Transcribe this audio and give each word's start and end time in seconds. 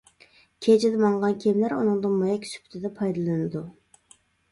كېچىدە 0.67 1.01
ماڭغان 1.01 1.35
كېمىلەر 1.43 1.75
ئۇنىڭدىن 1.75 2.15
ماياك 2.21 2.47
سۈپىتىدە 2.53 2.91
پايدىلىنىدۇ. 2.97 3.63